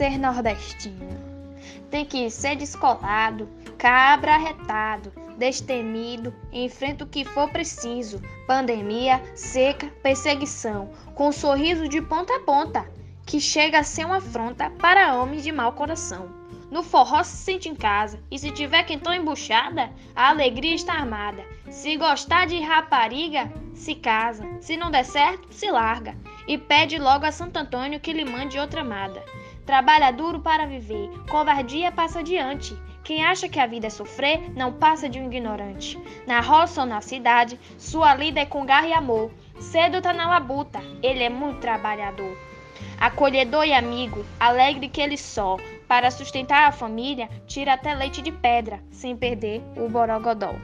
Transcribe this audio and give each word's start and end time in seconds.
ser 0.00 0.16
nordestino. 0.16 1.20
Tem 1.90 2.06
que 2.06 2.30
ser 2.30 2.56
descolado, 2.56 3.46
cabra 3.76 4.34
arretado, 4.34 5.12
destemido, 5.36 6.34
enfrenta 6.50 7.04
o 7.04 7.06
que 7.06 7.22
for 7.22 7.50
preciso, 7.50 8.18
pandemia, 8.46 9.20
seca, 9.34 9.88
perseguição, 10.02 10.88
com 11.14 11.28
um 11.28 11.32
sorriso 11.32 11.86
de 11.86 12.00
ponta 12.00 12.34
a 12.34 12.40
ponta, 12.40 12.90
que 13.26 13.38
chega 13.38 13.80
a 13.80 13.84
ser 13.84 14.06
uma 14.06 14.16
afronta 14.16 14.70
para 14.70 15.16
homens 15.16 15.42
de 15.42 15.52
mau 15.52 15.74
coração. 15.74 16.30
No 16.70 16.82
forró 16.82 17.22
se 17.22 17.36
sente 17.36 17.68
em 17.68 17.74
casa, 17.74 18.22
e 18.30 18.38
se 18.38 18.50
tiver 18.52 18.84
quentão 18.84 19.12
embuchada, 19.12 19.90
a 20.16 20.30
alegria 20.30 20.74
está 20.74 20.94
armada. 20.94 21.44
Se 21.68 21.94
gostar 21.98 22.46
de 22.46 22.58
rapariga, 22.58 23.52
se 23.74 23.94
casa. 23.94 24.46
Se 24.62 24.78
não 24.78 24.90
der 24.90 25.04
certo, 25.04 25.52
se 25.52 25.70
larga. 25.70 26.16
E 26.46 26.56
pede 26.56 26.98
logo 26.98 27.26
a 27.26 27.32
Santo 27.32 27.58
Antônio 27.58 28.00
que 28.00 28.14
lhe 28.14 28.24
mande 28.24 28.58
outra 28.58 28.80
amada. 28.80 29.22
Trabalha 29.64 30.10
duro 30.10 30.40
para 30.40 30.66
viver, 30.66 31.08
covardia 31.28 31.92
passa 31.92 32.20
adiante. 32.20 32.76
Quem 33.04 33.24
acha 33.24 33.48
que 33.48 33.58
a 33.58 33.66
vida 33.66 33.86
é 33.86 33.90
sofrer, 33.90 34.50
não 34.54 34.72
passa 34.72 35.08
de 35.08 35.18
um 35.18 35.26
ignorante. 35.26 35.98
Na 36.26 36.40
roça 36.40 36.82
ou 36.82 36.86
na 36.86 37.00
cidade, 37.00 37.58
sua 37.78 38.14
lida 38.14 38.40
é 38.40 38.46
com 38.46 38.64
garra 38.64 38.88
e 38.88 38.92
amor. 38.92 39.30
Cedo 39.58 40.00
tá 40.00 40.12
na 40.12 40.28
labuta, 40.28 40.80
ele 41.02 41.22
é 41.22 41.28
muito 41.28 41.60
trabalhador. 41.60 42.36
Acolhedor 42.98 43.64
e 43.64 43.72
amigo, 43.72 44.24
alegre 44.38 44.88
que 44.88 45.00
ele 45.00 45.16
só, 45.16 45.56
para 45.88 46.10
sustentar 46.10 46.68
a 46.68 46.72
família, 46.72 47.28
tira 47.46 47.72
até 47.72 47.94
leite 47.94 48.22
de 48.22 48.30
pedra, 48.30 48.80
sem 48.90 49.16
perder 49.16 49.62
o 49.76 49.88
borogodó. 49.88 50.54